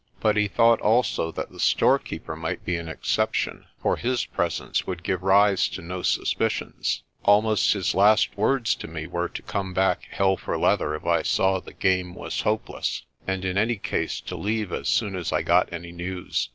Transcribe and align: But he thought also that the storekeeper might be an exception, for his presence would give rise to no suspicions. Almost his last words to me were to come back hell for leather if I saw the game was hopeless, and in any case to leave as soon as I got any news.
But 0.19 0.35
he 0.35 0.47
thought 0.47 0.81
also 0.81 1.31
that 1.33 1.51
the 1.51 1.59
storekeeper 1.59 2.35
might 2.35 2.65
be 2.65 2.75
an 2.75 2.87
exception, 2.89 3.67
for 3.79 3.97
his 3.97 4.25
presence 4.25 4.87
would 4.87 5.03
give 5.03 5.21
rise 5.21 5.67
to 5.67 5.81
no 5.83 6.01
suspicions. 6.01 7.03
Almost 7.21 7.73
his 7.73 7.93
last 7.93 8.35
words 8.35 8.73
to 8.77 8.87
me 8.87 9.05
were 9.05 9.29
to 9.29 9.43
come 9.43 9.75
back 9.75 10.07
hell 10.09 10.37
for 10.37 10.57
leather 10.57 10.95
if 10.95 11.05
I 11.05 11.21
saw 11.21 11.59
the 11.59 11.71
game 11.71 12.15
was 12.15 12.41
hopeless, 12.41 13.03
and 13.27 13.45
in 13.45 13.59
any 13.59 13.75
case 13.75 14.19
to 14.21 14.35
leave 14.35 14.71
as 14.71 14.89
soon 14.89 15.15
as 15.15 15.31
I 15.31 15.43
got 15.43 15.71
any 15.71 15.91
news. 15.91 16.49